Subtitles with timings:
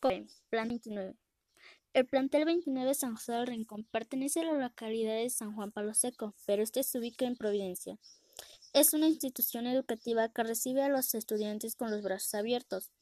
[0.00, 0.28] Plan
[0.68, 1.16] 29.
[1.92, 5.92] El plantel 29 San José del Rincón pertenece a la localidad de San Juan Palo
[5.92, 7.98] Seco, pero este se ubica en Providencia.
[8.72, 12.92] Es una institución educativa que recibe a los estudiantes con los brazos abiertos.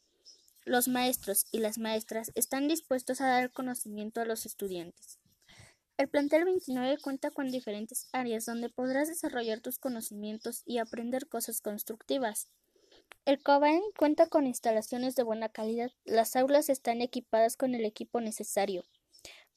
[0.65, 5.19] Los maestros y las maestras están dispuestos a dar conocimiento a los estudiantes.
[5.99, 11.61] El plantel 29 cuenta con diferentes áreas donde podrás desarrollar tus conocimientos y aprender cosas
[11.61, 12.49] constructivas.
[13.27, 15.91] El COBAEN cuenta con instalaciones de buena calidad.
[16.05, 18.85] Las aulas están equipadas con el equipo necesario.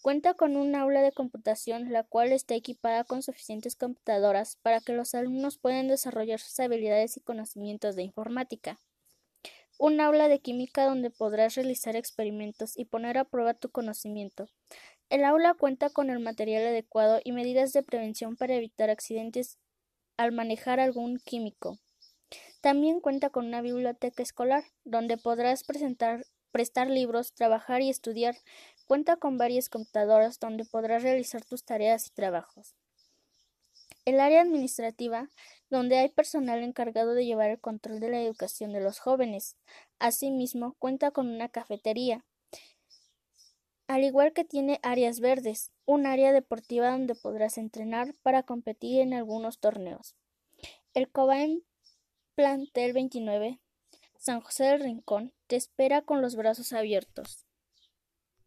[0.02, 4.94] Cuenta con un aula de computación, la cual está equipada con suficientes computadoras para que
[4.94, 8.80] los alumnos puedan desarrollar sus habilidades y conocimientos de informática.
[9.78, 14.50] Un aula de química donde podrás realizar experimentos y poner a prueba tu conocimiento.
[15.09, 19.59] El aula cuenta con el material adecuado y medidas de prevención para evitar accidentes
[20.17, 21.78] al manejar algún químico.
[22.62, 28.36] También cuenta con una biblioteca escolar, donde podrás presentar, prestar libros, trabajar y estudiar.
[28.86, 32.75] Cuenta con varias computadoras donde podrás realizar tus tareas y trabajos.
[34.06, 35.30] El área administrativa,
[35.69, 39.56] donde hay personal encargado de llevar el control de la educación de los jóvenes.
[40.00, 42.25] Asimismo, cuenta con una cafetería,
[43.89, 49.16] al igual que tiene áreas verdes, un área deportiva donde podrás entrenar para competir en
[49.16, 50.16] algunos torneos.
[50.94, 51.64] El Cobain
[52.40, 53.59] Plantel 29,
[54.18, 57.48] San José del Rincón, te espera con los brazos abiertos.